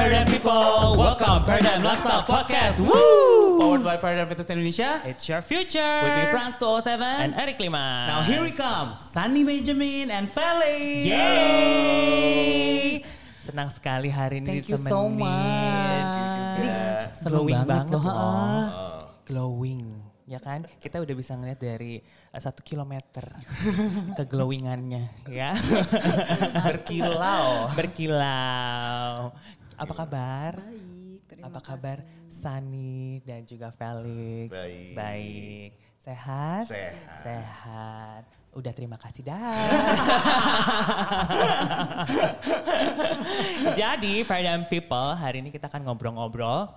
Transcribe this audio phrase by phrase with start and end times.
[0.00, 2.80] Paradigm people, welcome Paradigm Lifestyle Podcast.
[2.80, 3.60] Woo!
[3.60, 5.04] Powered by Paradigm Fitness Indonesia.
[5.04, 6.00] It's your future.
[6.00, 7.04] With me, Franz 207.
[7.04, 8.08] And Eric Lima.
[8.08, 11.04] Now here we come, Sunny Benjamin and Felix.
[11.04, 13.04] Yay!
[13.44, 14.88] Senang sekali hari ini Thank you ditemenin.
[14.88, 16.56] so much.
[16.56, 16.72] Ini
[17.12, 18.08] Seneng glowing banget banget, loh, loh.
[18.08, 19.04] ha.
[19.28, 19.84] Glowing.
[20.24, 22.00] Ya kan, kita udah bisa ngeliat dari
[22.32, 23.28] uh, satu kilometer
[24.16, 25.52] ke glowingannya, ya.
[26.64, 27.68] Berkilau.
[27.76, 29.36] Berkilau.
[29.80, 30.60] Apa kabar?
[30.60, 34.52] Baik, terima Apa kabar Sani dan juga Felix?
[34.52, 34.92] Baik.
[34.92, 35.72] Baik.
[35.96, 36.68] Sehat?
[36.68, 37.24] Sehat.
[37.24, 38.28] Sehat.
[38.52, 39.40] Udah terima kasih dah.
[43.80, 46.68] Jadi Paradigm People hari ini kita akan ngobrol-ngobrol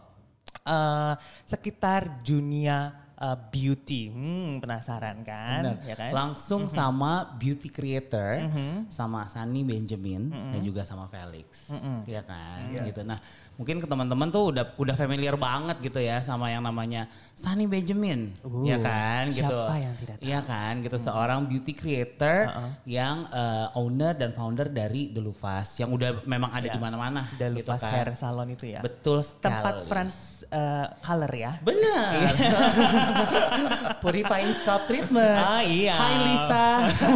[0.64, 1.14] eh,
[1.44, 4.12] sekitar dunia eh, beauty.
[4.12, 5.64] Hmm, penasaran kan?
[5.64, 5.78] Bener.
[5.88, 6.12] Ya kan?
[6.12, 8.44] Langsung sama beauty creator,
[8.92, 11.72] sama Sunny Benjamin dan juga sama Felix,
[12.04, 13.02] ya kan, gitu.
[13.08, 13.24] Nah,
[13.54, 18.30] mungkin ke teman-teman tuh udah udah familiar banget gitu ya sama yang namanya Sunny Benjamin,
[18.46, 19.42] Uh, ya kan, gitu.
[19.42, 20.26] siapa yang tidak tahu?
[20.26, 20.98] Iya kan, gitu.
[20.98, 22.46] Seorang beauty creator
[22.86, 26.74] yang eh, owner dan founder dari Delufas yang udah memang ada Ya.
[26.74, 27.90] di mana-mana, The gitu Lufas kan.
[27.90, 28.86] Hair Salon itu ya.
[28.86, 29.50] Betul sekali.
[29.50, 31.52] Tempat Friends eh, Color ya.
[31.60, 32.14] Benar.
[34.02, 35.42] Purifying scalp treatment.
[35.42, 35.94] Ah, iya.
[35.94, 36.66] Hai Lisa.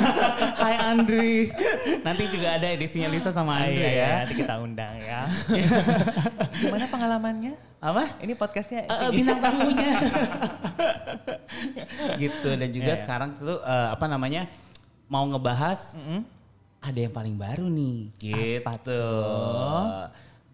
[0.66, 1.54] Hai Andri.
[2.02, 4.12] Nanti juga ada edisinya Lisa sama Ah, Andri iya, iya, ya.
[4.24, 5.22] nanti kita undang ya.
[6.58, 7.54] Gimana pengalamannya?
[7.78, 8.04] Apa?
[8.20, 9.92] Ini podcastnya eh, bintang tamunya.
[12.22, 13.00] gitu dan juga iya.
[13.00, 14.46] sekarang tuh eh, apa namanya
[15.08, 15.96] mau ngebahas
[16.78, 19.02] ada yang paling baru nih gitu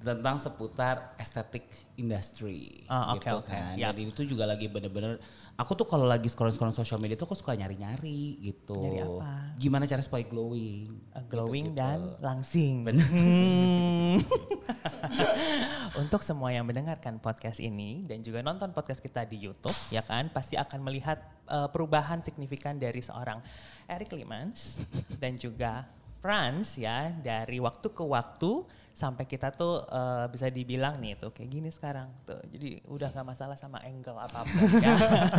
[0.03, 1.63] tentang seputar estetik
[1.95, 3.47] industry Ah, oke, gitu oke.
[3.47, 3.89] kan Ya.
[3.89, 5.15] jadi itu juga lagi bener-bener
[5.55, 9.55] aku tuh kalau lagi scroll scroll sosial media tuh aku suka nyari-nyari gitu Nyari apa?
[9.55, 11.80] gimana cara supaya glowing Uh, glowing Gitu-gitu.
[11.80, 12.73] dan langsing.
[12.83, 13.05] Bener.
[13.05, 14.17] Hmm.
[16.01, 20.29] Untuk semua yang mendengarkan podcast ini dan juga nonton podcast kita di YouTube, ya kan,
[20.31, 23.39] pasti akan melihat uh, perubahan signifikan dari seorang
[23.87, 24.81] Eric Limans
[25.21, 25.87] dan juga
[26.23, 28.64] Franz ya dari waktu ke waktu
[28.94, 33.26] sampai kita tuh uh, bisa dibilang nih tuh kayak gini sekarang tuh jadi udah nggak
[33.26, 34.94] masalah sama angle apa pun ya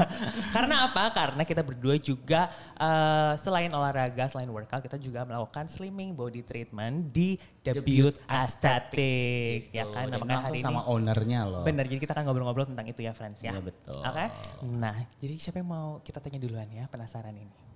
[0.59, 6.19] karena apa karena kita berdua juga uh, selain olahraga selain workout kita juga melakukan slimming
[6.19, 7.78] body treatment di The,
[8.27, 9.95] Aesthetic ya Gitu.
[9.95, 12.87] kan Dan nah, makanya hari ini sama ownernya loh Bener, jadi kita akan ngobrol-ngobrol tentang
[12.89, 13.56] itu ya friends ya.
[13.56, 14.01] Iya, betul.
[14.03, 14.27] Oke,
[14.66, 17.73] nah jadi siapa yang mau kita tanya duluan ya penasaran ini?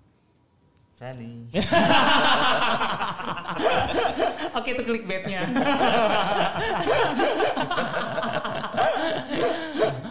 [0.99, 1.47] Sani.
[4.59, 5.41] oke itu clickbaitnya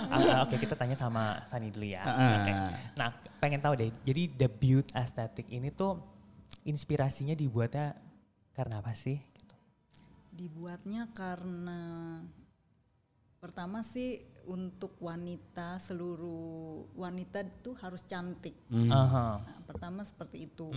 [0.07, 2.01] Ah, Oke, kita tanya sama Sani dulu ya.
[2.07, 2.51] Oke.
[2.95, 3.91] Nah, pengen tahu deh.
[4.07, 5.99] Jadi The Beauty Aesthetic ini tuh
[6.63, 7.93] inspirasinya dibuatnya
[8.55, 9.19] karena apa sih?
[10.31, 12.23] Dibuatnya karena
[13.37, 18.55] pertama sih untuk wanita seluruh wanita itu harus cantik.
[18.71, 18.89] Hmm.
[18.89, 19.43] Aha.
[19.43, 20.71] Nah, pertama seperti itu.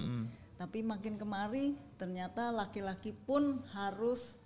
[0.61, 4.37] Tapi makin kemari ternyata laki-laki pun harus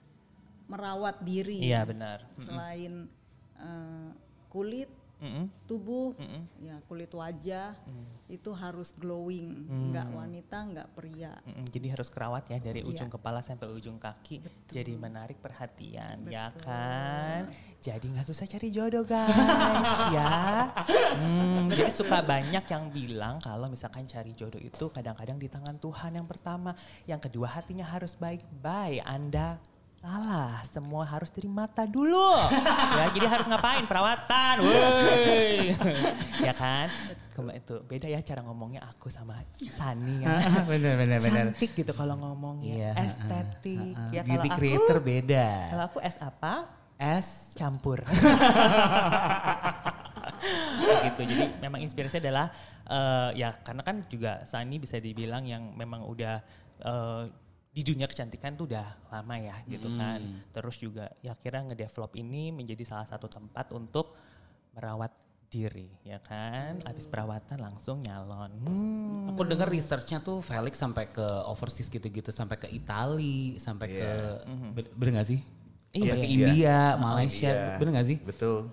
[0.70, 1.64] merawat diri.
[1.64, 2.28] Iya benar.
[2.38, 3.08] Selain
[3.58, 4.10] eh,
[4.52, 4.92] kulit,
[5.64, 6.12] Tubuh,
[6.60, 7.72] ya kulit wajah
[8.24, 9.52] itu harus glowing,
[9.88, 11.32] nggak wanita, nggak pria.
[11.44, 12.88] Mm-mm, Jadi harus kerawat ya dari Iya.
[12.88, 14.40] ujung kepala sampai ujung kaki.
[14.68, 17.48] Jadi menarik perhatian ya kan.
[17.80, 19.28] Jadi nggak susah cari jodoh guys
[20.16, 20.72] ya.
[21.20, 26.16] Hmm, jadi suka banyak yang bilang kalau misalkan cari jodoh itu kadang-kadang di tangan Tuhan
[26.16, 26.72] yang pertama.
[27.04, 29.04] Yang kedua hatinya harus baik-baik.
[29.04, 29.60] Anda
[30.04, 32.36] salah, semua harus dari mata dulu.
[33.00, 33.88] ya, jadi harus ngapain?
[33.88, 34.60] Perawatan.
[34.60, 35.72] Woi.
[36.44, 36.92] ya kan?
[37.32, 40.36] Kema- itu beda ya cara ngomongnya aku sama Sani ya.
[40.68, 44.96] Bener bener bener cantik gitu kalau ngomongnya Iya, estetik uh, uh, ya beauty kalau creator
[45.00, 45.48] aku beda.
[45.72, 46.52] kalau aku S apa?
[47.00, 47.26] S
[47.56, 48.04] campur.
[50.84, 51.20] Gitu.
[51.24, 52.46] Jadi memang inspirasinya adalah
[52.84, 56.44] eh, ya karena kan juga Sani bisa dibilang yang memang udah
[56.84, 57.22] eh,
[57.74, 60.22] di dunia kecantikan tuh udah lama ya gitu kan.
[60.54, 64.14] Terus juga ya kira ngedevelop ini menjadi salah satu tempat untuk
[64.78, 65.10] merawat
[65.50, 66.78] diri ya kan?
[66.86, 68.50] Habis perawatan langsung nyalon.
[68.62, 69.34] Hmm.
[69.34, 74.10] aku dengar researchnya tuh Felix sampai ke overseas gitu-gitu sampai ke Itali sampai ke
[74.70, 75.40] ben- bener gak sih?
[75.94, 76.34] Iya, sampai ke iya.
[76.34, 78.18] India Malaysia Iya, bener gak sih?
[78.22, 78.70] Betul.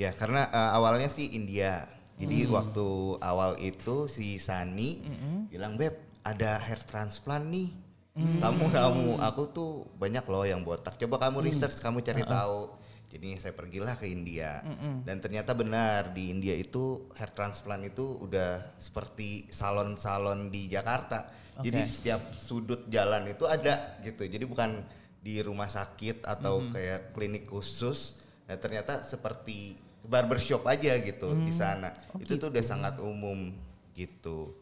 [0.00, 1.84] Ya karena eh, awalnya sih India.
[2.20, 5.00] Jadi waktu awal itu si Sani
[5.48, 7.72] bilang beb ada hair transplant nih.
[8.20, 10.96] Kamu kamu aku tuh banyak loh yang botak.
[11.00, 12.80] Coba kamu research, kamu cari tahu.
[13.10, 14.62] Jadi saya pergilah ke India
[15.02, 21.26] dan ternyata benar di India itu hair transplant itu udah seperti salon-salon di Jakarta.
[21.58, 21.84] Jadi Oke.
[21.84, 24.22] di setiap sudut jalan itu ada gitu.
[24.30, 24.86] Jadi bukan
[25.20, 28.14] di rumah sakit atau kayak klinik khusus.
[28.46, 29.74] Nah ternyata seperti
[30.06, 31.90] barbershop aja gitu di sana.
[32.22, 33.50] itu tuh udah sangat umum
[33.98, 34.54] gitu.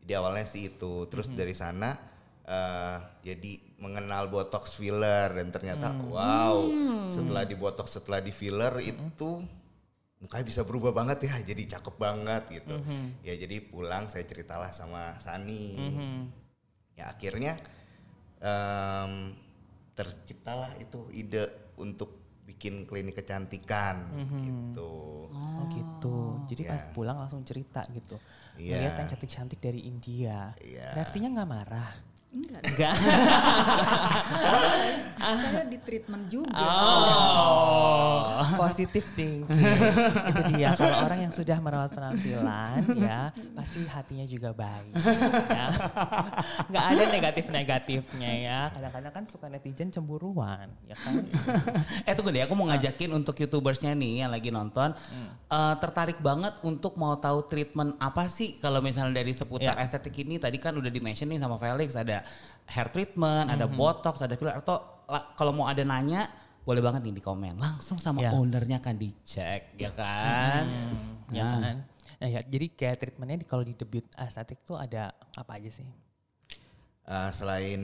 [0.00, 1.06] Jadi awalnya sih itu.
[1.12, 1.92] Terus dari sana
[2.42, 6.70] eh, jadi mengenal botox filler dan ternyata wow
[7.08, 9.42] setelah di botox setelah di filler itu
[10.18, 12.78] mukanya bisa berubah banget ya jadi cakep banget gitu.
[13.22, 15.74] Ya jadi pulang saya ceritalah sama Sani.
[16.94, 17.58] Ya akhirnya
[18.38, 19.34] em,
[19.92, 21.46] terciptalah itu ide
[21.76, 25.26] untuk bikin klinik kecantikan gitu.
[25.30, 26.16] Oh gitu.
[26.46, 26.92] Jadi pas Iya.
[26.94, 28.18] pulang langsung cerita gitu.
[28.58, 28.78] Iya.
[28.78, 30.54] Lihat yang cantik-cantik dari India.
[30.58, 30.94] Iya.
[30.98, 31.90] Reaksinya nggak marah?
[32.32, 32.94] Enggak, Enggak.
[35.22, 36.50] saya di treatment juga.
[36.56, 39.46] Oh, positif thinking.
[40.32, 40.72] Itu dia.
[40.74, 44.92] Kalau orang yang sudah merawat penampilan, ya pasti hatinya juga baik.
[45.52, 45.66] Ya.
[46.68, 48.60] Nggak ada negatif-negatifnya ya.
[48.72, 51.22] Kadang-kadang kan suka netizen cemburuan, ya kan?
[52.08, 54.96] eh tunggu deh, aku mau ngajakin untuk youtubersnya nih yang lagi nonton,
[55.48, 59.78] eh, tertarik banget untuk mau tahu treatment apa sih kalau misalnya dari seputar Ya.
[59.78, 62.21] estetik ini tadi kan udah di mention nih sama Felix ada
[62.66, 66.28] hair treatment, ada botox, ada filler atau la- kalau mau ada nanya
[66.62, 68.30] boleh banget nih di komen langsung sama Ya.
[68.30, 70.64] ownernya kan dicek ya kan.
[71.28, 71.76] ya kan?
[72.22, 75.82] Nah, ya, jadi kayak treatmentnya di, kalau di debut estetik tuh ada apa aja sih?
[77.02, 77.82] Eh, selain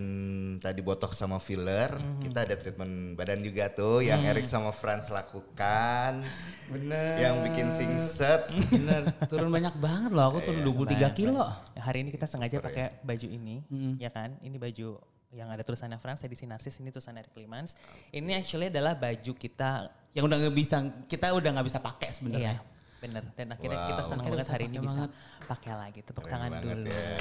[0.63, 1.91] tadi botox sama filler,
[2.23, 6.23] kita ada treatment badan juga tuh yang Erik sama Franz lakukan.
[6.71, 7.19] Bener.
[7.19, 8.47] Yang bikin singset.
[8.71, 11.51] Bener, turun banyak banget loh, aku turun 23 kilo.
[11.83, 13.67] Hari ini kita sengaja pakai baju ini,
[13.99, 14.39] ya kan?
[14.39, 15.03] Ini baju
[15.35, 17.75] yang ada tulisannya France, edisi Narsis, ini tulisannya Eric Clemens.
[18.15, 20.77] Ini actually adalah baju kita Yang udah nggak bisa,
[21.11, 22.78] kita udah nggak bisa pakai Iya, sebenarnya.
[22.99, 23.23] Bener.
[23.35, 23.89] Dan akhirnya Wow.
[23.89, 25.03] kita senang Akhirnya banget hari ini bisa
[25.47, 26.01] pakai lagi.
[26.03, 26.91] Tepuk Keren tangan dulu.
[26.91, 27.15] ya.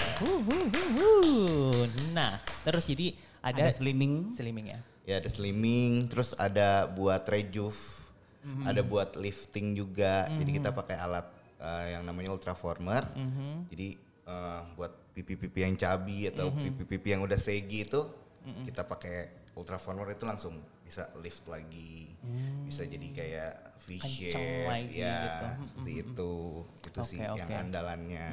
[2.14, 2.32] Nah,
[2.64, 4.34] terus jadi ada, Ada slimming.
[4.34, 4.80] slimming ya.
[5.08, 7.80] Ya ada slimming, terus ada buat rejuve,
[8.66, 10.28] ada buat lifting juga.
[10.30, 11.26] Jadi kita pakai alat
[11.58, 13.08] eh, yang namanya ultraformer.
[13.72, 13.96] Jadi
[14.28, 18.02] eh, buat pipi-pipi yang cabi atau pipi-pipi yang udah segi itu
[18.64, 19.16] kita pakai
[19.56, 20.54] ultraformer itu langsung
[20.88, 22.16] bisa lift lagi,
[22.64, 23.54] bisa jadi kayak
[23.88, 25.48] V Kenceng shape, lagi ya gitu.
[25.68, 26.34] seperti itu.
[26.88, 28.26] Itu sih Oke, yang andalannya.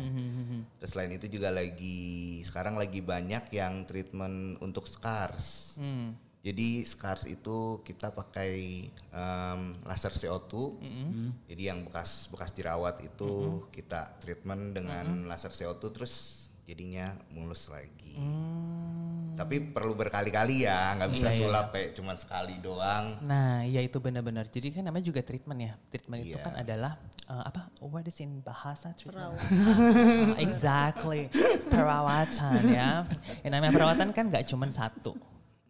[0.78, 5.78] Terus selain itu juga lagi sekarang lagi banyak yang treatment untuk scars.
[5.78, 6.18] Hmm.
[6.44, 8.52] Jadi scars itu kita pakai
[8.92, 10.52] em, laser CO2.
[11.46, 16.14] Jadi yang bekas bekas jerawat itu kita treatment dengan laser CO2 terus
[16.66, 17.93] jadinya mulus lagi.
[19.34, 23.18] Tapi perlu berkali-kali ya, nggak bisa Iya, iya, sulap kayak cuman sekali doang.
[23.26, 24.46] Nah, iya itu benar-benar.
[24.46, 25.72] Jadi kan namanya juga treatment ya.
[25.90, 26.46] Treatment itu Iya.
[26.46, 26.92] kan adalah
[27.26, 27.66] eh, apa?
[27.82, 29.34] What is in bahasa treatment?
[29.34, 30.38] Perawat.
[30.46, 31.26] exactly.
[31.66, 33.02] Perawatan ya.
[33.42, 35.18] Yang namanya perawatan kan nggak cuma satu,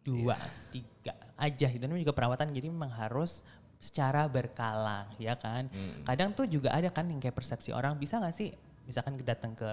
[0.04, 0.36] dua,
[0.68, 1.66] tiga aja.
[1.72, 2.52] Itu namanya juga perawatan.
[2.52, 3.40] Jadi memang harus
[3.80, 5.72] secara berkala ya kan.
[6.04, 8.52] Kadang tuh juga ada kan yang kayak persepsi orang bisa nggak sih
[8.84, 9.68] misalkan datang ke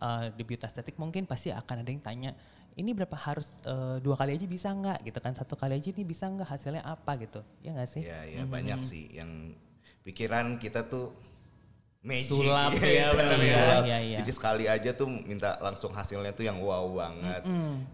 [0.00, 2.30] uh, debut estetik mungkin pasti akan ada yang tanya
[2.74, 6.02] ini berapa harus uh, dua kali aja bisa nggak gitu kan satu kali aja ini
[6.02, 9.52] bisa nggak hasilnya apa gitu ya nggak sih Ya, ya banyak sih yang
[10.00, 11.12] pikiran kita tuh
[12.00, 12.32] magic.
[12.32, 13.44] Sulap, Iya, ya, benar, sulap.
[13.44, 13.60] iya.
[13.84, 14.18] Iya, iya.
[14.24, 17.44] Jadi sekali aja tuh minta langsung hasilnya tuh yang wow banget.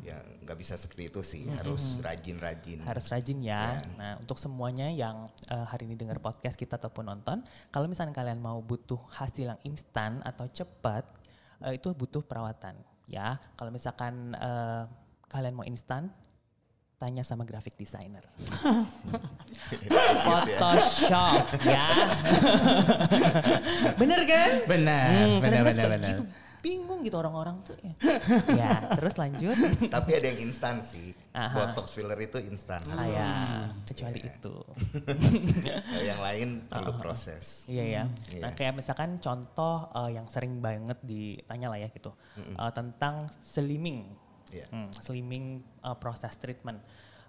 [0.07, 2.87] Ya nggak bisa seperti itu sih, harus rajin-rajin.
[2.87, 3.83] harus rajin ya.
[3.99, 7.43] Nah, untuk semuanya yang eh, hari ini dengar podcast kita ataupun nonton,
[7.75, 11.03] kalau misalnya kalian mau butuh hasil yang instan atau cepat,
[11.63, 13.39] eh, itu butuh perawatan ya.
[13.55, 14.83] Kalau misalkan eh,
[15.27, 16.11] kalian mau instan,
[16.97, 18.25] tanya sama graphic designer.
[19.67, 20.23] Gitu ya.
[20.23, 21.89] Photoshop ya.
[24.01, 24.51] Bener kan?
[24.65, 26.11] Benar, Hmm, benar, benar, benar.
[26.15, 26.25] gitu.
[26.67, 27.95] Bingung gitu orang-orang tuh ya.
[28.67, 29.55] ya, terus lanjut.
[29.87, 31.15] Tapi ada yang instan sih.
[31.31, 31.55] Aha.
[31.55, 32.83] Botox filler itu instan.
[32.91, 33.31] Ah, ya,
[33.87, 34.55] kecuali itu.
[35.07, 37.63] Kalau yang lain perlu proses.
[37.71, 38.03] Iya ya.
[38.35, 38.43] Iya.
[38.43, 44.11] Nah kayak misalkan contoh eh, yang sering banget ditanya lah ya gitu eh, tentang slimming,
[44.51, 44.67] Iya.
[44.75, 46.83] Hmm, slimming eh, proses treatment.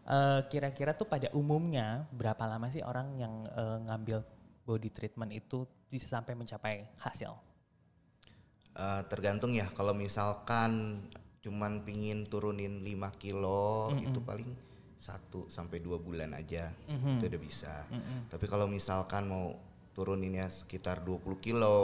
[0.07, 4.25] Eh, Kira-kira tuh pada umumnya berapa lama sih orang yang eh, ngambil
[4.65, 7.37] body treatment itu bisa sampai mencapai hasil?
[8.77, 9.65] Eh, tergantung ya.
[9.73, 11.01] Kalau misalkan
[11.41, 14.51] cuman pingin turunin 5 kilo itu paling
[14.97, 16.69] satu sampai dua bulan aja.
[17.17, 17.89] Itu udah bisa.
[18.29, 19.57] Tapi kalau misalkan mau
[19.97, 21.77] turuninnya sekitar 20 kilo.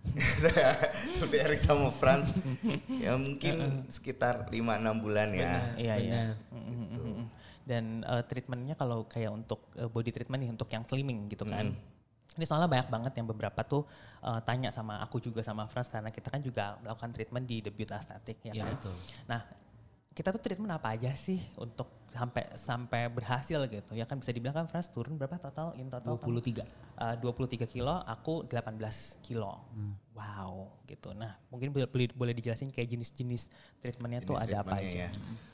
[1.16, 2.32] Seperti Erik sama Franz
[3.04, 5.76] ya mungkin sekitar 5-6 bulan ya.
[5.80, 6.22] Iya iya.
[6.92, 7.24] Gitu.
[7.64, 11.72] Dan eh, treatmentnya kalau kayak untuk eh, body treatment nih untuk yang slimming gitu kan.
[12.38, 13.82] Ini soalnya banyak banget yang beberapa tuh
[14.22, 17.90] eh, tanya sama aku juga sama Frans karena kita kan juga melakukan treatment di debut
[17.90, 18.74] estetik ya Iya, kan.
[18.78, 18.96] betul.
[19.28, 19.40] Nah
[20.10, 24.52] kita tuh treatment apa aja sih untuk sampai sampai berhasil gitu ya kan bisa dibilang
[24.52, 26.66] kan Frans turun berapa total in total 23.
[26.98, 28.76] Uh, 23 kilo aku 18
[29.22, 29.62] kilo
[30.12, 33.46] wow gitu nah mungkin boleh boleh dijelasin kayak jenis-jenis
[33.78, 35.10] treatmentnya tuh Jenis ada apa aja ya.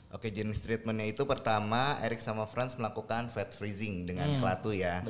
[0.07, 4.39] Oke jenis treatmentnya itu pertama Erik sama Franz melakukan fat freezing dengan Hmm.
[4.39, 5.03] kelatu ya.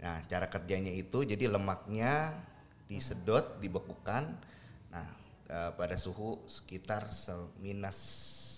[0.00, 2.40] Nah cara kerjanya itu jadi lemaknya
[2.88, 4.32] disedot, dibekukan.
[4.88, 5.06] Nah
[5.44, 8.00] eh, pada suhu sekitar se- minus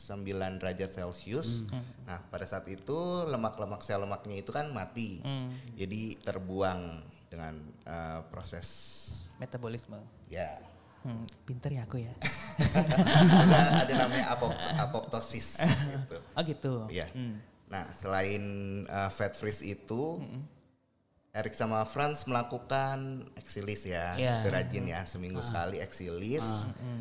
[0.03, 1.63] 9 derajat Celcius.
[1.71, 1.87] Hmm.
[2.09, 2.99] Nah pada saat itu
[3.31, 5.23] lemak-lemak sel lemaknya itu kan mati.
[5.23, 5.55] Hmm.
[5.79, 6.81] Jadi terbuang
[7.31, 7.55] dengan
[7.87, 8.69] eh, proses
[9.41, 9.97] metabolisme
[10.29, 10.61] ya
[11.03, 12.13] hmm, pinter ya aku ya
[12.77, 16.19] ada, ada namanya apop- apoptosis gitu.
[16.37, 17.09] oh gitu Iya.
[17.17, 17.41] Hmm.
[17.73, 18.45] Nah, selain
[18.85, 20.21] uh, fat freeze itu,
[21.33, 26.45] Erik sama Franz melakukan exilis ya, itu rajin ya, seminggu sekali exilis.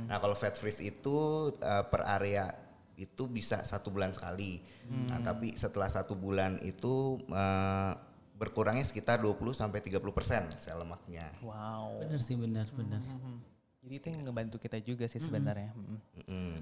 [0.08, 2.56] Nah, kalau fat freeze itu uh, per area
[3.02, 4.62] itu bisa satu bulan sekali.
[4.86, 7.98] Nah, tapi setelah satu bulan itu uh,
[8.38, 11.30] berkurangnya sekitar 20 sampai 30 persen sel lemaknya.
[11.42, 13.02] wow Bener sih bener bener.
[13.02, 13.38] Mhm.
[13.82, 15.98] jadi itu yang ngebantu kita juga sih sebenarnya Mm.
[16.22, 16.54] Mm-mm.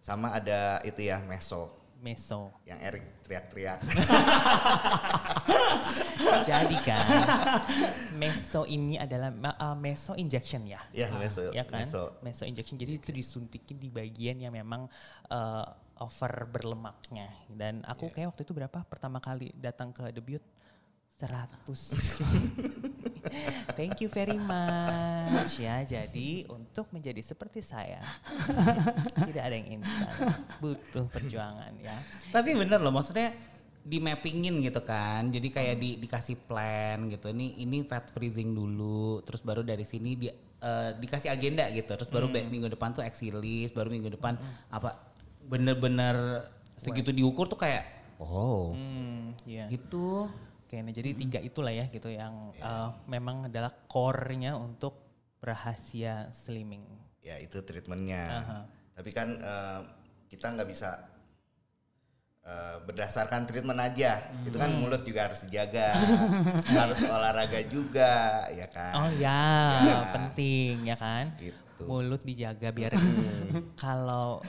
[0.00, 1.68] Sama ada itu ya meso
[2.00, 2.52] meso.
[2.68, 3.80] Yang Erik teriak-teriak.
[6.48, 7.08] jadi guys
[8.16, 10.80] meso ini adalah uh, meso injection ya.
[10.92, 11.84] Ya meso, ya kan?
[11.84, 12.12] meso.
[12.22, 12.76] meso injection.
[12.76, 14.88] Jadi itu disuntikin di bagian yang memang
[15.30, 15.66] uh,
[16.00, 17.28] over berlemaknya.
[17.48, 18.84] Dan aku kayak waktu itu berapa?
[18.86, 20.42] Pertama kali datang ke debut
[21.16, 21.64] 100
[23.72, 25.82] Thank you very much ya.
[25.82, 28.00] Jadi untuk menjadi seperti saya
[29.18, 30.10] tidak ada yang instan,
[30.58, 31.94] butuh perjuangan ya.
[32.30, 33.32] Tapi bener loh maksudnya
[33.80, 35.28] di mappingin gitu kan.
[35.28, 37.28] Jadi kayak di, dikasih plan gitu.
[37.28, 41.92] Ini ini fat freezing dulu, terus baru dari sini di, eh, dikasih agenda gitu.
[41.92, 44.36] Terus baru be- minggu depan tuh exilis, baru minggu depan
[44.68, 44.96] apa
[45.46, 46.42] bener-bener
[46.74, 47.86] segitu diukur tuh kayak
[48.18, 49.68] oh Hmm, ya.
[49.68, 50.26] gitu.
[50.66, 54.98] Oke, nah jadi tiga itulah ya gitu yang uh, memang adalah core-nya untuk
[55.38, 56.82] rahasia slimming.
[57.22, 58.42] ya itu treatmentnya.
[58.94, 59.80] Tapi kan eh,
[60.26, 61.06] kita nggak bisa
[62.42, 64.26] eh, berdasarkan treatment aja.
[64.42, 65.94] Itu kan mulut juga harus dijaga,
[66.82, 68.92] harus olahraga juga, ya kan.
[68.96, 69.42] Oh ya,
[69.82, 69.98] Ya.
[70.14, 71.34] penting ya kan.
[71.38, 71.65] Gitu.
[71.84, 72.96] Mulut dijaga biar
[73.84, 74.40] kalau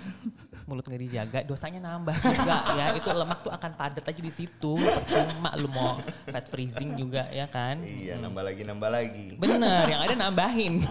[0.64, 2.86] mulut nggak dijaga dosanya nambah juga ya.
[2.96, 4.80] Itu lemak tuh akan padat aja di situ.
[4.80, 6.00] Percuma lu mau
[6.32, 7.84] fat freezing juga ya kan.
[7.84, 9.28] Iya, nambah lagi, nambah lagi.
[9.36, 10.88] Bener, yang ada nambahin.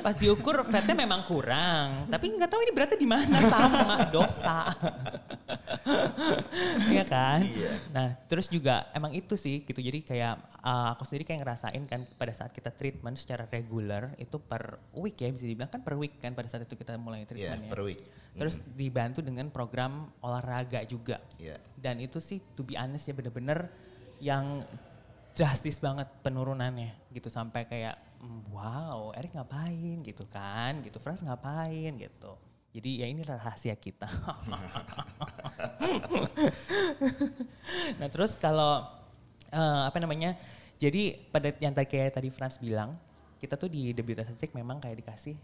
[0.00, 4.72] Pas diukur fatnya memang kurang, tapi nggak tahu ini beratnya di mana sama dosa.
[6.92, 7.40] Iya kan?
[7.44, 7.72] Iya.
[7.90, 9.78] Nah, terus juga emang itu sih gitu.
[9.78, 14.36] Jadi kayak uh, aku sendiri kayak ngerasain kan pada saat kita treatment secara regular itu
[14.36, 17.28] per week ya bisa dibilang kan per week kan pada saat itu kita mulai Iya,
[17.28, 17.70] treatment ya.
[17.70, 18.00] per week.
[18.30, 21.18] Terus dibantu dengan program olahraga juga.
[21.36, 21.58] Iya.
[21.74, 23.70] Dan itu sih to be honest ya bener-bener
[24.18, 24.62] yang
[25.32, 31.94] drastis banget penurunannya gitu sampai kayak "Hmm, wow Erik ngapain gitu kan gitu Frans ngapain
[31.96, 32.34] gitu.
[32.70, 34.06] Jadi ya ini rahasia kita.
[37.98, 38.84] nah terus kalau
[39.50, 40.36] eh, apa namanya
[40.80, 42.96] jadi pada yang tadi kayak tadi Frans bilang
[43.40, 45.34] kita tuh di debut estetik memang kayak dikasih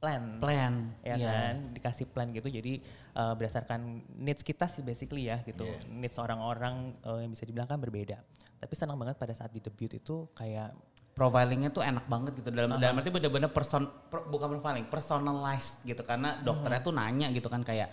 [0.00, 0.96] plan Plan.
[1.04, 1.28] ya Iya.
[1.28, 2.80] kan dikasih plan gitu jadi
[3.12, 3.80] eh, berdasarkan
[4.16, 5.84] needs kita sih basically ya gitu Iya.
[5.92, 8.16] needs orang-orang eh, yang bisa dibilang kan berbeda
[8.60, 10.72] tapi senang banget pada saat di debut itu kayak
[11.10, 12.48] profilingnya tuh enak banget gitu.
[12.48, 16.00] Dalam dalam arti bener-bener person per- bukan profiling personalized gitu.
[16.00, 17.88] Karena dokternya tuh nanya gitu kan kayak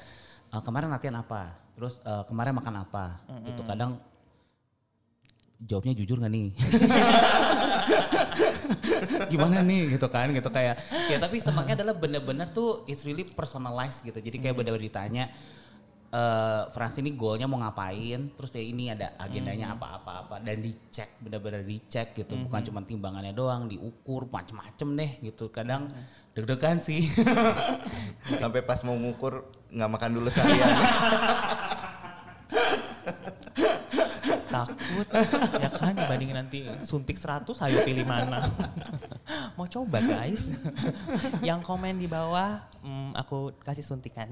[0.47, 1.53] "Eh, kemarin latihan apa?
[1.75, 3.03] Terus eh, kemarin makan apa?
[3.43, 3.61] Gitu.
[3.63, 3.99] Kadang
[5.57, 6.47] jawabnya jujur gak nih?
[9.31, 9.97] Gimana nih?
[9.97, 10.75] Gitu kan gitu kayak.
[11.09, 14.17] Ya tapi semaknya adalah bener-bener tuh it's really personalized gitu.
[14.17, 15.23] Jadi kayak bener-bener ditanya
[16.07, 21.67] eh Frans ini goalnya mau ngapain terus ya ini ada agendanya apa-apa-apa dan dicek bener-bener
[21.67, 22.39] dicek gitu.
[22.47, 25.51] Bukan cuma timbangannya doang diukur macem-macem deh gitu.
[25.51, 25.91] Kadang
[26.31, 27.11] deg-degan sih.
[28.41, 30.71] Sampai pas mau ngukur nggak makan dulu seharian.
[34.63, 35.07] takut.
[35.63, 38.41] Ya kan dibandingin nanti suntik 100 ayo pilih mana?
[39.57, 40.57] Mau coba guys.
[41.47, 44.29] Yang komen di bawah hmm, aku kasih suntikan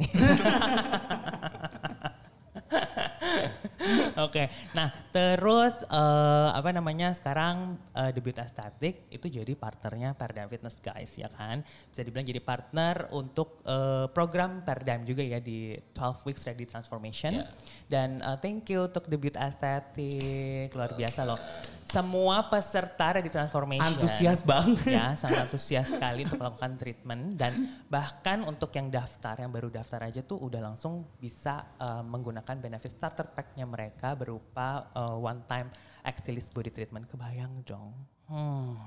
[4.25, 10.77] Oke, nah terus eh, apa namanya sekarang eh, debut estetik itu jadi partnernya Paradigm Fitness
[10.82, 11.62] guys ya kan?
[11.63, 17.34] Bisa dibilang jadi partner untuk eh, program Paradigm juga ya di 12 Weeks Ready Transformation.
[17.36, 17.46] Ya.
[17.86, 20.74] dan eh, thank you untuk debut estetik.
[20.74, 21.39] Luar biasa loh.
[21.86, 24.98] Semua peserta di transformation Antusias banget.
[24.98, 27.38] ya sangat antusias sekali untuk melakukan treatment.
[27.38, 27.54] Dan
[27.88, 32.98] bahkan untuk yang daftar yang baru daftar aja tuh udah langsung bisa uh, menggunakan benefit
[32.98, 35.67] starter packnya mereka berupa uh, one time
[36.08, 37.12] Axillis body treatment.
[37.12, 37.91] Kebayang dong.
[38.32, 38.79] Hmm.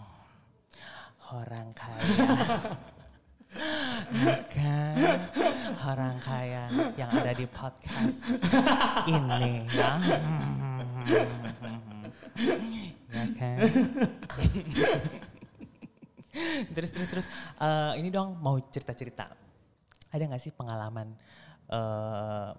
[1.28, 2.25] orang kaya.
[4.09, 4.97] Bukan
[5.92, 8.16] orang kaya yang ada di podcast
[9.04, 9.68] ini.
[9.68, 10.00] Ya.
[13.12, 13.59] Ya kan?
[16.73, 17.26] Terus terus terus.
[17.61, 19.28] Uh, ini dong mau cerita cerita
[20.12, 21.12] ada nggak sih pengalaman
[21.68, 22.52] uh,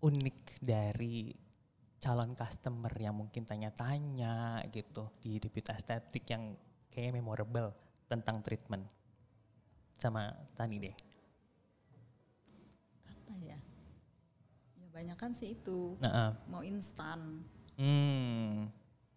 [0.00, 1.32] unik dari
[1.98, 6.54] calon customer yang mungkin tanya-tanya gitu di debut estetik yang
[6.94, 7.74] kayak memorable
[8.06, 8.86] tentang treatment
[9.98, 10.96] sama Tani deh
[13.10, 13.58] apa ya
[14.78, 16.32] ya banyak kan sih itu nah, uh.
[16.46, 17.42] mau instan
[17.74, 18.70] hmm.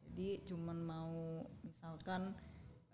[0.10, 2.34] jadi cuman mau misalkan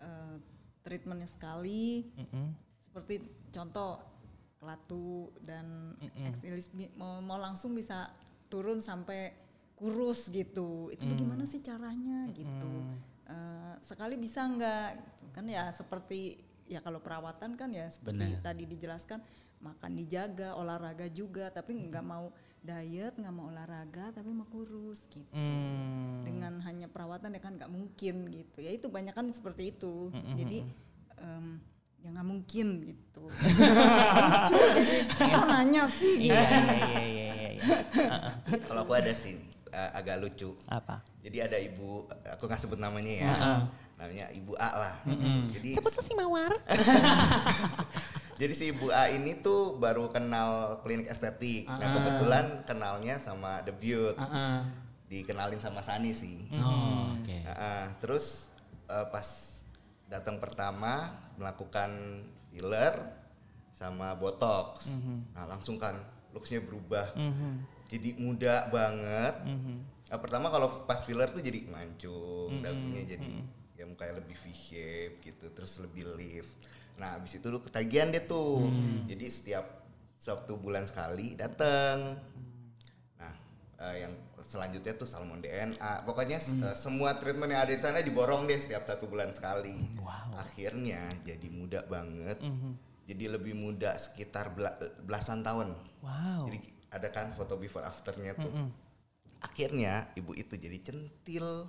[0.04, 0.36] uh,
[0.84, 2.48] treatmentnya sekali Mm -mm.
[2.88, 3.14] seperti
[3.52, 4.00] contoh
[4.58, 5.94] kelatu dan
[6.28, 8.10] eksilis mau, mau langsung bisa
[8.50, 9.47] turun sampai
[9.78, 11.10] kurus gitu itu Mm.
[11.14, 12.72] bagaimana sih caranya gitu
[13.24, 15.24] Eh, sekali bisa nggak gitu.
[15.30, 18.40] kan ya seperti ya kalau perawatan kan ya seperti Benar.
[18.40, 19.20] tadi dijelaskan
[19.58, 25.28] makan dijaga olahraga juga tapi nggak mau diet nggak mau olahraga tapi mau kurus gitu
[25.28, 26.24] Hmm.
[26.24, 30.64] dengan hanya perawatan ya kan nggak mungkin gitu ya itu banyak kan seperti itu jadi
[31.18, 31.60] em,
[31.98, 34.92] ya nggak mungkin gitu lucu jadi
[35.28, 37.48] kok nanya sih Iya iya iya iya iya.
[37.58, 38.56] iya.
[38.62, 39.36] Kalau aku ada sih
[39.72, 40.56] uh, agak lucu.
[40.68, 41.00] Apa?
[41.22, 43.34] Jadi ada ibu, aku nggak sebut namanya ya,
[43.98, 44.94] namanya Ibu A lah.
[45.50, 46.54] Jadi si Mawar.
[48.40, 51.66] jadi si Ibu A ini tuh baru kenal klinik estetik.
[51.66, 54.58] Nah kebetulan kenalnya sama The Beaut, Heeh.
[55.10, 56.46] dikenalin sama Sani sih.
[56.62, 57.36] Oh, oke.
[57.42, 58.48] Heeh, terus
[58.86, 59.26] eh, pas
[60.06, 62.22] datang pertama melakukan
[62.54, 62.94] filler
[63.76, 64.98] sama botox,
[65.36, 65.94] nah langsung kan
[66.34, 67.14] looksnya berubah,
[67.88, 69.34] jadi muda banget.
[70.08, 73.28] Nah, pertama kalau pas filler tuh jadi mancung, dagunya jadi
[73.74, 76.52] ya mukanya lebih V shape gitu, terus lebih lift.
[76.96, 78.66] Nah abis itu lu ketagihan deh tuh,
[79.04, 79.66] jadi setiap
[80.16, 82.18] satu bulan sekali datang.
[83.14, 83.32] Nah,
[83.78, 85.76] eh, yang selanjutnya tuh salmon DNA.
[86.02, 89.76] Pokoknya eh, semua treatment yang ada di sana diborong deh setiap satu bulan sekali.
[90.34, 92.40] Akhirnya jadi muda banget.
[93.04, 95.72] Jadi lebih muda sekitar bela- belasan tahun.
[96.00, 96.44] Wow.
[96.44, 98.52] Jadi ada kan foto before afternya tuh.
[99.38, 101.46] Akhirnya ibu itu jadi centil.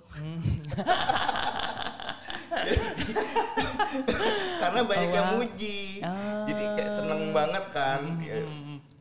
[4.60, 6.02] Karena banyak yang muji.
[6.50, 8.00] Jadi kayak seneng banget kan.
[8.22, 8.42] Ya.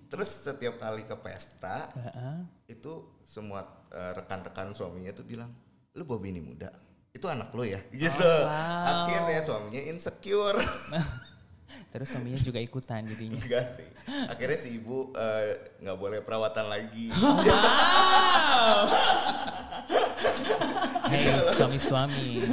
[0.10, 2.42] Terus setiap kali ke pesta Heeh.
[2.66, 3.62] itu semua
[3.94, 5.54] eh, rekan-rekan suaminya tuh bilang,
[5.94, 6.74] "Lu Bobby ini muda."
[7.14, 7.78] Itu anak lo ya?
[7.94, 8.34] Gitu.
[8.86, 10.62] Akhirnya suaminya insecure.
[11.90, 13.42] Terus suaminya juga ikutan jadinya.
[13.42, 13.90] Enggak sih.
[14.30, 17.10] Akhirnya si ibu eh, nggak boleh perawatan lagi.
[21.10, 21.26] Hei
[21.58, 22.46] suami-suami.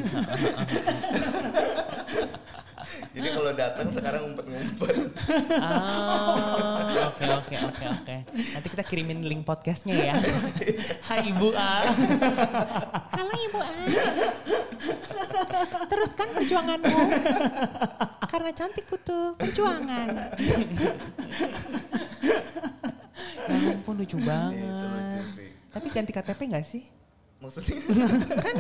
[3.17, 4.97] Jadi kalau datang sekarang ngumpet-ngumpet.
[5.57, 8.17] Ah, oke oke oke oke.
[8.29, 10.15] Nanti kita kirimin link podcastnya ya.
[11.01, 11.89] Hai Ibu A.
[13.17, 13.73] Halo Ibu A.
[15.89, 16.99] Teruskan perjuanganmu.
[18.29, 20.37] Karena cantik butuh perjuangan.
[23.49, 25.25] ya ampun lucu lucu banget.
[25.73, 26.85] Tapi ganti KTP nggak sih?
[27.41, 27.81] Maksudnya
[28.45, 28.57] Kan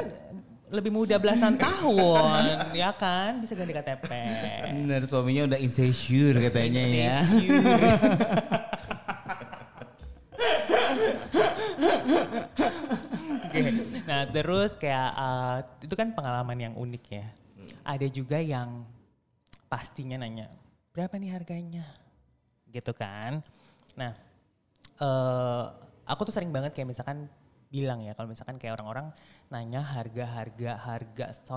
[0.66, 3.38] lebih muda belasan tahun, ya kan?
[3.38, 4.10] Bisa ganti KTP.
[4.66, 7.22] Bener suaminya udah insecure katanya ya.
[13.46, 13.60] Oke.
[14.10, 17.26] Nah terus kayak uh, itu kan pengalaman yang unik ya.
[17.86, 18.82] Ada juga yang
[19.70, 20.50] pastinya nanya
[20.90, 21.86] berapa nih harganya,
[22.74, 23.38] gitu kan?
[23.94, 24.16] Nah,
[24.98, 25.64] eh
[26.06, 27.30] aku tuh sering banget kayak misalkan
[27.72, 29.10] bilang ya kalau misalkan kayak orang-orang
[29.52, 30.74] nanya harga harga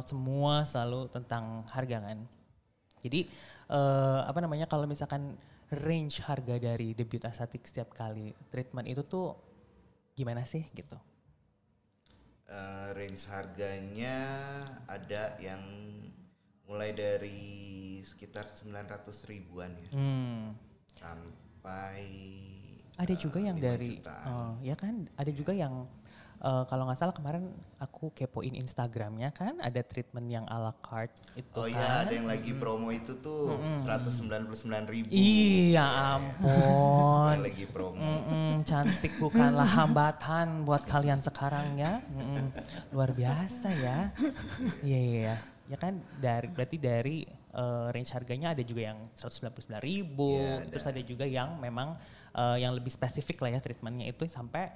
[0.06, 2.20] semua selalu tentang harga kan.
[3.06, 3.20] Jadi
[3.70, 5.38] eh apa namanya kalau misalkan
[5.70, 9.38] range harga dari debut estetik setiap kali treatment itu tuh
[10.18, 10.98] gimana sih gitu?
[12.50, 14.18] eh, range harganya
[14.90, 15.62] ada yang
[16.66, 17.40] mulai dari
[18.06, 20.54] sekitar 900 ribuan ya Hmm.
[20.94, 22.04] sampai
[23.00, 24.28] Ada eh, juga yang 5 dari jutaan.
[24.28, 25.88] oh, ya kan ada juga yang
[26.40, 31.52] eh, kalau nggak salah kemarin aku kepoin Instagramnya kan ada treatment yang ala carte itu
[31.56, 31.72] Oh kan.
[31.72, 34.48] iya, ada yang lagi promo itu tuh 199
[34.88, 35.10] ribu.
[35.12, 35.86] Iya
[36.18, 37.36] ampun.
[37.36, 38.00] Yang lagi promo.
[38.00, 42.00] Mm-mm, cantik bukanlah hambatan buat kalian sekarang ya.
[42.12, 42.52] Mm-mm,
[42.92, 44.00] luar biasa ya.
[44.84, 45.36] Iya iya iya.
[45.70, 47.18] Ya kan dari berarti dari
[47.50, 51.94] eh, range harganya ada juga yang 199 ribu, Iya, terus ada juga yang memang
[52.34, 54.70] eh, yang lebih spesifik lah ya treatmentnya itu sampai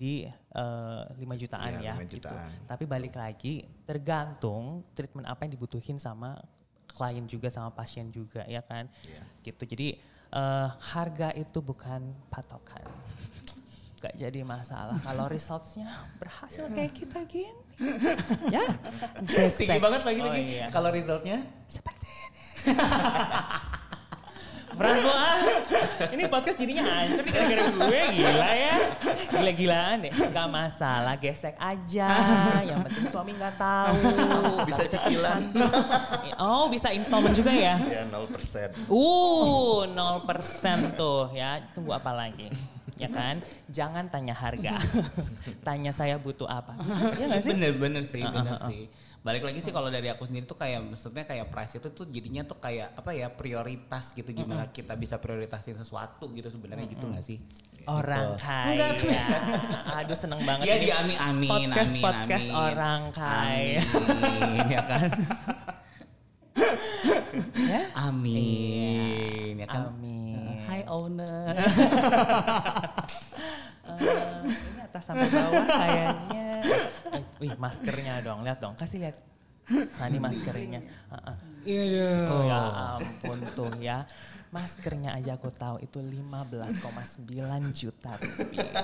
[0.00, 1.94] di eh, 5 jutaan Iya, ya.
[2.00, 2.24] 5 gitu.
[2.24, 2.48] jutaan.
[2.64, 6.40] Tapi balik lagi tergantung treatment apa yang dibutuhin sama
[6.88, 8.88] klien juga sama pasien juga ya kan.
[9.04, 9.20] Iya.
[9.44, 9.62] Gitu.
[9.68, 9.88] Jadi
[10.32, 12.00] eh, harga itu bukan
[12.32, 12.80] patokan.
[14.00, 15.84] Gak jadi masalah kalau resultsnya
[16.16, 16.72] berhasil Iya.
[16.72, 17.52] kayak kita gini.
[18.56, 18.64] ya.
[19.52, 20.42] Tinggi banget lagi Oh, lagi.
[20.48, 20.66] iya.
[20.72, 21.44] Kalau resultnya?
[21.68, 22.16] François, ini
[26.40, 28.76] podcast jadinya hancur nih gara-gara gue gila ya.
[29.28, 30.12] Gila-gilaan deh.
[30.32, 32.08] Gak masalah, gesek aja.
[32.64, 33.98] Yang penting suami gak tahu.
[34.68, 35.42] Bisa cicilan.
[36.40, 37.76] Oh bisa installment juga ya?
[37.76, 38.88] ya 0%.
[38.88, 41.60] Uh, 0% tuh ya.
[41.76, 42.48] Tunggu apa lagi?
[42.96, 43.44] Ya kan?
[43.68, 44.80] Jangan tanya harga.
[45.60, 46.80] tanya saya butuh apa.
[47.20, 47.52] Iya gak sih?
[47.52, 48.88] Bener bener sih, bener sih.
[49.20, 52.40] Balik lagi sih kalau dari aku sendiri tuh kayak maksudnya kayak price itu tuh jadinya
[52.40, 57.20] tuh kayak apa ya prioritas gitu gimana kita bisa prioritasin sesuatu gitu sebenarnya gitu nggak
[57.20, 57.36] sih?
[57.84, 58.44] Orang Gitu.
[58.44, 58.88] kaya.
[60.00, 60.64] Aduh seneng banget.
[60.64, 62.56] Ya di amin amin podcast, amin Podcast amin.
[62.56, 63.80] orang kaya.
[64.24, 65.08] Amin ya kan?
[67.60, 67.82] Ya?
[67.94, 69.82] Amin ya kan?
[69.86, 70.58] Amin.
[70.64, 71.54] Hai owner.
[73.90, 74.06] Eh,
[74.46, 76.49] ini atas sampai bawah kayaknya.
[77.10, 79.16] Eh, wih maskernya dong, lihat dong, kasih lihat.
[79.70, 80.82] Sani maskernya.
[80.82, 81.36] Heeh.
[81.60, 82.60] Iya Oh ya
[82.98, 84.02] ampun tuh ya.
[84.50, 87.22] Maskernya aja aku tahu itu 15,9
[87.70, 88.82] juta rupiah.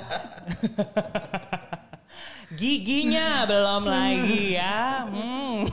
[2.55, 5.11] Giginya belum lagi ya.
[5.11, 5.67] Hmm.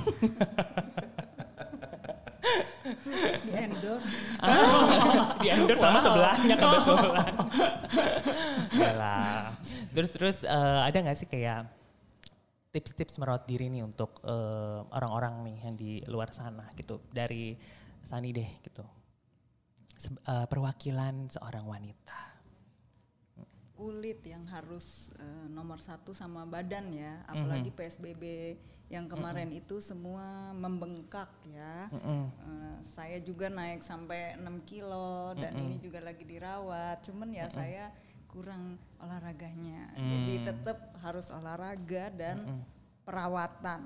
[3.44, 4.10] di endorse
[4.42, 7.34] Ah, di endorse sama sebelahnya kebetulan.
[9.94, 11.70] Terus terus eh, ada nggak sih kayak
[12.74, 16.98] tips-tips merawat diri nih untuk eh, orang-orang nih yang di luar sana gitu.
[17.14, 17.54] Dari
[18.02, 18.84] Sani deh gitu.
[19.96, 22.34] Se- eh, perwakilan seorang wanita.
[23.74, 27.20] kulit yang harus eh, nomor satu sama badan ya.
[27.28, 28.24] Apalagi psbb
[28.88, 31.90] yang kemarin itu semua membengkak ya.
[31.92, 32.24] Mm-mm.
[32.32, 37.02] Eh, saya juga naik sampai 6 kilo dan ini juga lagi dirawat.
[37.04, 37.92] Cuman ya saya
[38.34, 42.66] kurang olahraganya jadi tetap harus olahraga dan
[43.06, 43.86] perawatan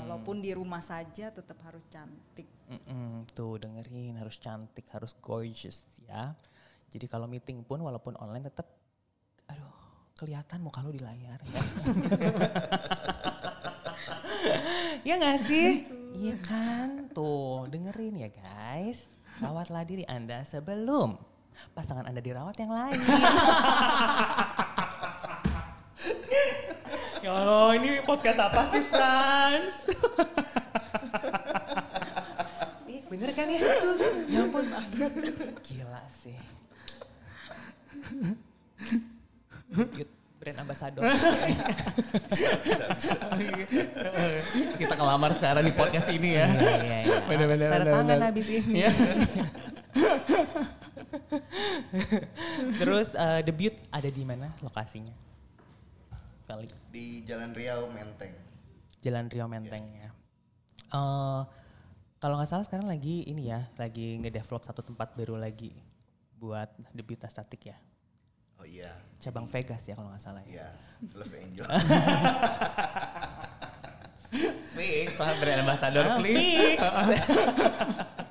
[0.00, 6.32] walaupun di rumah saja tetap harus cantik Mm-mm, tuh dengerin harus cantik, harus gorgeous ya.
[6.88, 8.64] Jadi kalau meeting pun walaupun online tetap
[9.44, 9.74] aduh
[10.16, 11.60] kelihatan muka lu di layar ya.
[15.12, 15.70] ya nggak sih?
[16.16, 17.12] Iya kan?
[17.12, 19.04] Tuh dengerin ya guys.
[19.42, 21.18] Rawatlah diri Anda sebelum
[21.72, 23.00] pasangan Anda dirawat yang lain.
[27.24, 29.76] ya Allah ini podcast apa sih Frans?
[32.86, 33.60] Ih, bener kan ya?
[34.28, 34.64] Ya ampun.
[35.64, 36.36] Gila sih.
[40.38, 41.02] Brand ambassador.
[44.76, 46.46] Kita kelamar sekarang di podcast ini ya.
[46.52, 47.18] Iya, iya, iya.
[47.24, 48.84] Bener, bener, Tanda tangan habis ini.
[52.80, 55.12] Terus eh, debut ada di mana lokasinya?
[56.44, 58.34] Kali Di Jalan Riau Menteng.
[59.00, 60.10] Jalan Rio Menteng ya.
[60.92, 61.40] Eh,
[62.20, 65.72] kalau nggak salah sekarang lagi ini ya, lagi ngedevelop satu tempat baru lagi
[66.36, 67.76] buat debut statik ya.
[68.60, 68.92] Oh iya.
[69.20, 70.48] Cabang Vegas ya kalau nggak salah ya.
[70.52, 70.68] Iya,
[71.16, 71.68] Los Angeles.
[74.74, 76.74] Fix, Pak, brand ambassador Ah, please.
[76.74, 76.82] fix.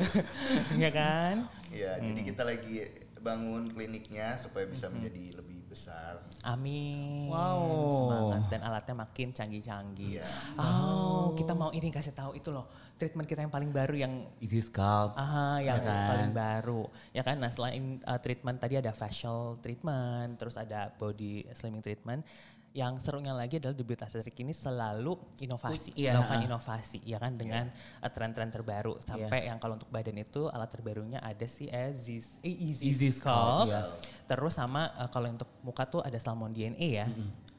[0.82, 1.34] ya kan?
[1.70, 2.06] Iya, Hmm.
[2.10, 2.74] jadi kita lagi
[3.20, 6.24] bangun kliniknya supaya bisa menjadi lebih besar.
[6.42, 7.28] Amin.
[7.28, 7.60] Wow.
[7.92, 10.18] Semangat dan alatnya makin canggih-canggih.
[10.18, 10.26] Iya.
[10.56, 12.66] Oh, kita mau ini kasih tahu itu loh.
[12.96, 15.14] Treatment kita yang paling baru yang Easy scalp.
[15.14, 16.08] Aha, yang Ya kan?
[16.10, 16.82] paling baru.
[17.12, 22.24] Ya kan, nah selain uh, treatment tadi ada facial treatment, terus ada body slimming treatment.
[22.70, 27.66] Yang serunya lagi adalah debut aesthetic ini selalu inovasi, Iya, melakukan inovasi, ya kan dengan
[27.98, 28.94] uh, tren-tren terbaru.
[29.02, 33.66] Sampai yang kalau untuk badan itu alat terbarunya ada si Easy, eh, Easy, Easy Scalp,
[33.66, 33.90] ya.
[34.30, 37.06] Terus sama uh, kalau untuk muka tuh ada Salmon DNA ya.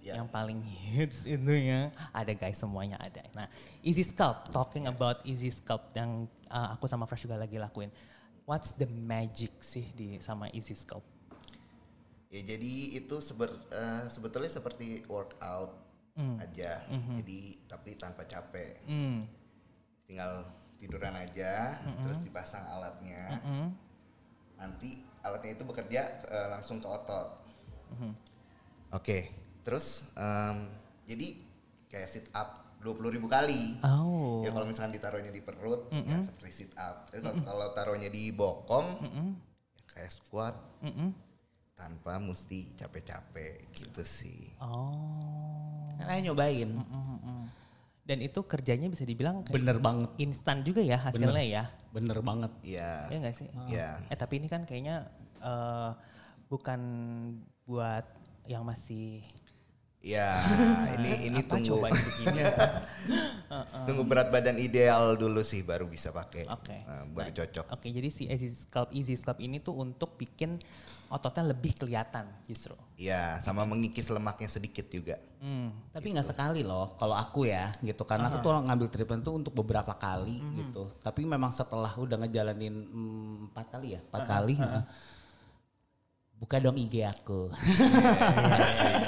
[0.02, 0.17] Ya.
[0.17, 0.60] Yang paling
[0.95, 1.91] hits itu ya.
[2.15, 3.21] Ada guys semuanya ada.
[3.36, 3.52] Nah,
[3.84, 7.91] Easy Scalp, talking about Easy Scalp yang uh, aku sama Fresh juga lagi lakuin.
[8.47, 11.04] What's the magic sih di sama Easy Scalp?
[12.32, 15.76] Ya jadi itu seber- eh, sebetulnya seperti workout
[16.38, 16.80] aja.
[17.17, 18.80] Jadi tapi tanpa capek.
[18.84, 19.28] Hmm.
[20.06, 23.38] Tinggal tiduran aja, terus dipasang alatnya.
[24.58, 24.89] Nanti
[25.22, 27.30] alatnya itu bekerja eh, langsung ke otot.
[28.89, 29.20] Oke,
[29.62, 30.72] terus em,
[31.06, 31.36] jadi
[31.88, 33.78] kayak sit up 20.000 ribu kali.
[33.82, 34.41] Oh.
[34.41, 37.06] Ya kalau misalkan ditaruhnya di perut, ya seperti sit up.
[37.06, 39.10] Tapi kalau- kalau taruhnya di bokong, ya
[39.89, 41.12] kayak squat Mm-mm.
[41.82, 44.54] Tanpa mesti capek-capek gitu sih.
[44.62, 45.89] Oh.
[45.98, 46.78] Kan ayo nyobain.
[46.78, 47.41] Mm-mm.
[48.06, 50.10] Dan itu kerjanya bisa dibilang kayak Bener banget.
[50.22, 51.63] instan juga ya hasilnya ya.
[51.89, 52.54] Bener banget.
[52.62, 53.10] Iya.
[53.10, 53.50] Ya nggak sih?
[53.65, 53.89] Iya.
[54.13, 55.10] Eh tapi ini kan kayaknya
[55.41, 55.89] eh,
[56.46, 56.82] bukan
[57.65, 58.06] buat
[58.46, 59.26] yang masih
[60.02, 60.41] Ya,
[60.98, 62.41] ini ini apa tunggu coba begini.
[63.86, 66.50] tunggu berat badan ideal dulu sih baru bisa pakai.
[66.50, 66.74] Oke.
[66.74, 67.65] Eh, baru Nah, cocok.
[67.70, 70.58] Oke, jadi si Easy Sculpt Easy Sculpt ini tuh untuk bikin
[71.12, 72.71] ototnya lebih kelihatan justru.
[72.95, 75.19] Ya, sama mengikis lemaknya sedikit juga.
[75.43, 75.76] Hmm.
[75.91, 78.08] Tapi nggak sekali loh, kalau aku ya gitu.
[78.08, 80.88] Karena aku tuh ngambil treatment tuh untuk beberapa kali gitu.
[81.04, 84.56] Tapi memang setelah udah ngejalanin mm, empat kali ya, empat kali.
[84.56, 84.84] heeh.
[86.41, 87.54] Buka dong IG aku.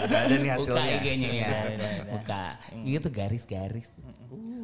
[0.06, 0.94] Udah ada nih Buka hasilnya.
[1.02, 1.50] IG-nya ya.
[1.50, 2.06] Udah, udah, udah.
[2.14, 2.46] Buka.
[2.86, 3.90] Gitu garis-garis.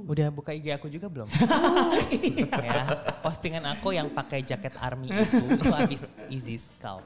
[0.09, 1.29] Udah buka IG aku juga belum?
[2.65, 2.81] ya,
[3.21, 6.01] postingan aku yang pakai jaket army itu itu habis
[6.33, 7.05] Easy Sculpt.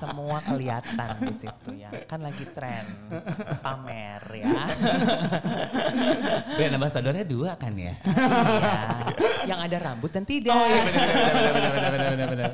[0.00, 1.92] Semua kelihatan di situ ya.
[2.08, 2.88] Kan lagi tren
[3.60, 4.64] pamer ya.
[6.56, 7.92] Brand ambassadornya dua kan ya?
[7.92, 7.92] Iya.
[9.44, 10.56] Yang ada rambut dan tidak.
[10.56, 12.50] Oh iya benar benar benar benar benar benar benar.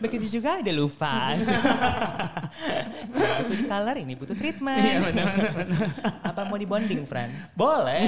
[0.00, 1.40] Begitu juga ada Lufas.
[3.16, 4.80] Saya butuh color ini butuh treatment.
[4.80, 5.88] Iya benar benar.
[6.24, 7.32] Apa mau di bonding, friend?
[7.52, 8.05] Boleh.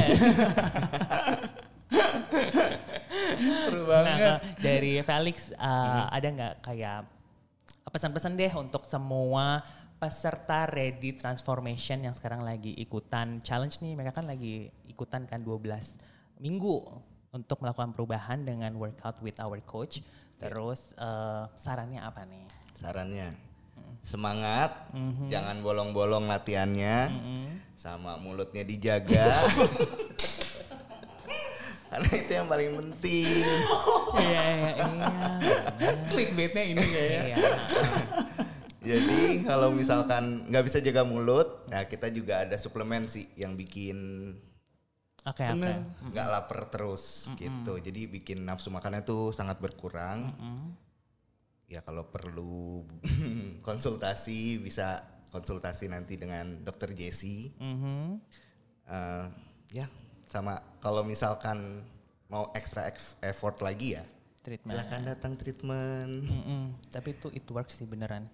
[3.39, 4.19] Seru Nah, banget.
[4.21, 7.01] ke- dari Felix uh, ada nggak kayak
[7.89, 9.65] pesan-pesan deh untuk semua
[9.99, 15.99] peserta Ready Transformation yang sekarang lagi ikutan challenge nih, mereka kan lagi ikutan kan 12
[16.39, 16.77] minggu
[17.29, 19.99] untuk melakukan perubahan dengan workout with our coach.
[20.39, 22.47] Terus uh, sarannya apa nih?
[22.73, 23.35] Sarannya
[24.03, 24.91] semangat,
[25.29, 27.11] jangan bolong-bolong latihannya,
[27.79, 29.29] sama mulutnya dijaga.
[31.89, 33.25] Karena itu yang paling penting.
[34.21, 34.87] Iya, iya, iya.
[36.13, 37.23] Clickbaitnya ini kayaknya.
[37.25, 37.37] Iya.
[38.79, 43.97] Jadi kalau misalkan nggak bisa jaga mulut, nah kita juga ada suplemen sih yang bikin
[45.29, 45.73] Oke, oke.
[46.09, 47.77] nggak lapar terus gitu.
[47.81, 50.33] Jadi bikin nafsu makannya tuh sangat berkurang.
[51.69, 52.83] Ya kalau perlu
[53.67, 57.53] konsultasi bisa konsultasi nanti dengan dokter Jesse.
[57.61, 58.19] Mhm.
[58.89, 59.27] Eh,
[59.77, 59.87] ya
[60.25, 61.85] sama kalau misalkan
[62.29, 64.05] mau extra ex- effort lagi ya
[64.41, 64.73] Treatment.
[64.73, 66.25] silahkan datang treatment.
[66.25, 66.63] Mm-mm.
[66.89, 68.25] Tapi itu it works sih beneran.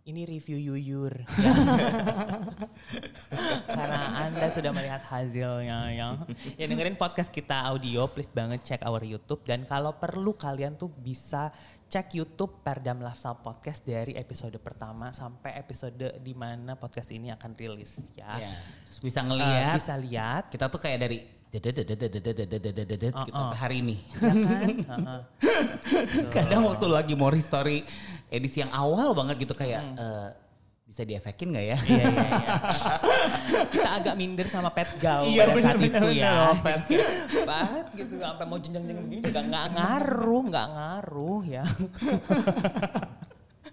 [0.00, 1.12] Ini review yuyur.
[3.68, 6.08] Karena Anda sudah melihat hasilnya ya.
[6.56, 9.44] Ya dengerin podcast kita audio, please banget cek our YouTube.
[9.44, 11.52] Dan kalau perlu kalian tuh bisa
[11.86, 17.50] cek YouTube Perdam Lifestyle Podcast dari episode pertama sampai episode di mana podcast ini akan
[17.52, 18.40] rilis ya.
[18.40, 18.52] Ya,
[18.98, 19.74] bisa Eh, ngelihat.
[19.76, 21.18] bisa lihat Kita tuh kayak dari
[23.58, 23.96] hari ini.
[26.30, 27.82] Kadang waktu lagi mau story
[28.30, 29.82] edisi yang awal banget gitu kayak
[30.90, 31.78] bisa diefekin nggak ya?
[33.70, 36.50] Kita agak minder sama pet gal Iya, pada saat itu ya.
[36.58, 36.82] Pet.
[37.46, 41.64] Pet gitu sampai mau jenjang-jenjang begini juga nggak ngaruh, nggak ngaruh ya.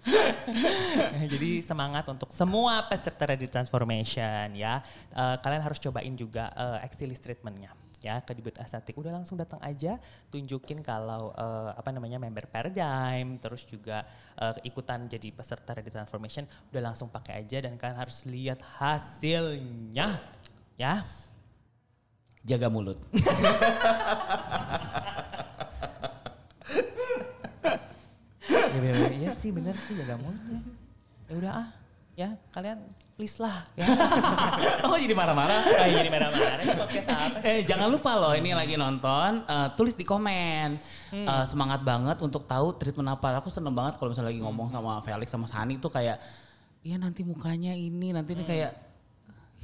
[1.32, 4.80] Jadi semangat untuk semua peserta Ready Transformation ya.
[5.12, 8.94] Eh, kalian harus cobain juga uh, Exilis treatmentnya ya ke Debut Estetik.
[8.98, 9.98] Udah langsung datang aja
[10.30, 14.06] tunjukin kalau eh, apa namanya member Paradigm terus juga
[14.38, 20.18] eh, ikutan jadi peserta Ready Transformation udah langsung pakai aja dan kalian harus lihat hasilnya
[20.78, 21.02] ya.
[22.46, 22.96] Jaga mulut.
[29.18, 30.60] Iya sih bener sih jaga mulutnya.
[31.28, 31.68] Ya udah ah
[32.18, 32.82] ya kalian
[33.14, 33.86] please lah ya.
[34.90, 35.62] oh jadi marah-marah?
[35.62, 36.64] Ah, jadi marah-marah?
[37.46, 40.74] Eh jangan lupa loh ini lagi nonton eh, tulis di komen
[41.08, 43.40] Eh, semangat banget untuk tahu treatment apa.
[43.40, 46.20] Aku seneng banget kalau misalnya lagi ngomong sama Felix sama Sani tuh kayak
[46.84, 48.76] iya nanti mukanya ini nanti ini kayak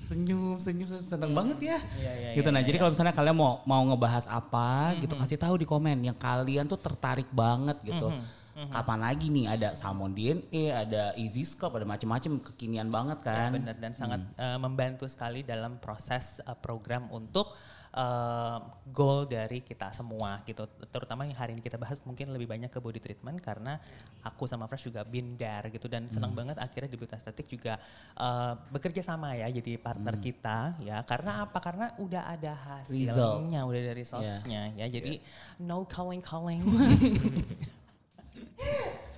[0.08, 1.78] senyum senyum senyum, seneng banget ya.
[2.00, 5.36] Iya, iya, gitu iya, nah jadi kalau misalnya kalian mau mau ngebahas apa gitu kasih
[5.36, 8.08] tahu di komen yang kalian tuh tertarik banget gitu.
[8.54, 13.50] Kapan lagi nih ada salmon DNA, ada easy scope, ada macam-macam kekinian banget Ya, kan.
[13.52, 17.50] benar dan sangat eh, membantu sekali dalam proses eh, program untuk
[17.90, 20.66] uh, goal dari kita semua gitu.
[20.84, 23.78] Terutama yang hari ini kita bahas mungkin lebih banyak ke body treatment karena
[24.22, 26.38] aku sama Fresh juga there gitu dan senang Hmm.
[26.44, 27.78] banget akhirnya di Beauty Aesthetic juga
[28.16, 30.22] uh, bekerja sama ya jadi partner Hmm.
[30.22, 31.02] kita ya.
[31.02, 31.58] Karena apa?
[31.58, 32.54] Karena udah ada
[32.86, 33.42] Result.
[33.46, 34.86] hasilnya, udah ada resultsnya ya.
[34.86, 35.18] Jadi
[35.58, 36.62] no calling calling.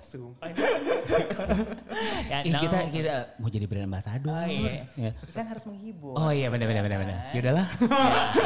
[0.07, 0.47] Sumpah.
[2.31, 2.59] ya, no.
[2.63, 4.31] kita kita mau jadi brand ambassador.
[4.31, 4.87] Oh, iya.
[4.95, 5.11] Ya.
[5.35, 6.15] kan harus menghibur.
[6.15, 7.17] Oh iya benar benar benar benar.
[7.35, 7.67] Ya udahlah.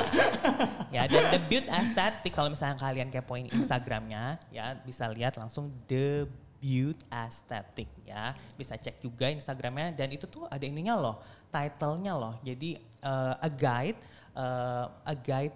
[0.96, 6.26] ya dan The Beauty Aesthetic kalau misalnya kalian kepoin Instagramnya ya bisa lihat langsung The
[6.58, 12.38] Beauty Aesthetic ya bisa cek juga Instagramnya dan itu tuh ada ininya loh titlenya loh
[12.46, 13.98] jadi uh, a guide
[14.38, 15.54] uh, a guide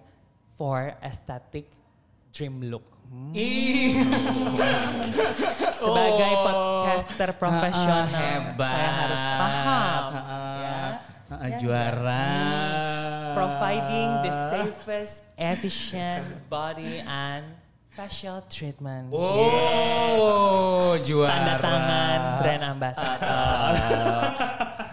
[0.58, 1.70] for aesthetic
[2.34, 3.32] dream look Hmm.
[5.76, 6.44] Sebagai Oh.
[6.46, 8.74] podcaster profesional Ah, hebat.
[8.74, 10.78] saya harus paham Ah, ya
[11.30, 12.28] ah, juara.
[13.34, 17.44] providing the safest, efficient body and
[17.92, 19.12] facial treatment.
[19.12, 21.32] Oh, juara.
[21.32, 23.72] Tanda tangan brand ambassador.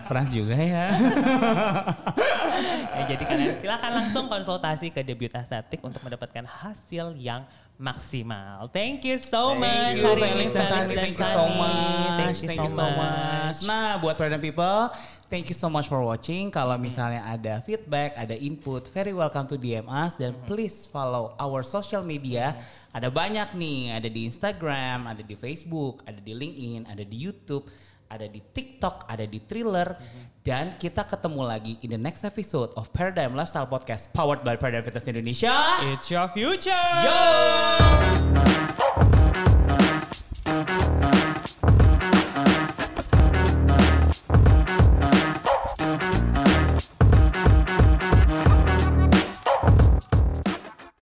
[0.05, 0.87] Frans juga ya.
[2.97, 7.45] ya, jadi kalian silakan langsung konsultasi ke Debut Aesthetic untuk mendapatkan hasil yang
[7.83, 8.71] maksimal.
[8.71, 9.99] Thank you so much.
[9.99, 12.37] you, Felix Felix dan Thank you so much.
[12.47, 13.57] Thank you so much.
[13.59, 13.59] much.
[13.67, 14.93] Nah, buat Paradigm People,
[15.27, 16.53] thank you so much for watching.
[16.55, 21.67] Kalau misalnya ada feedback, ada input, very welcome to DM us dan please follow our
[21.67, 22.55] social media.
[22.95, 27.67] Ada banyak nih, ada di Instagram, ada di Facebook, ada di LinkedIn, ada di YouTube,
[28.13, 29.97] ada di TikTok, ada di Thriller
[30.45, 34.85] dan kita ketemu lagi in the next episode of Paradigm Lifestyle Podcast powered by Paradigm
[34.85, 35.55] Fitness Indonesia.
[35.89, 36.89] It's your future.
[37.01, 38.72] Yo!